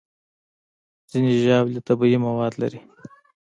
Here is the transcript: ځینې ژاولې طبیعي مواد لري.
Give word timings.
ځینې 1.09 1.31
ژاولې 1.43 1.79
طبیعي 1.87 2.17
مواد 2.25 2.53
لري. 2.61 2.79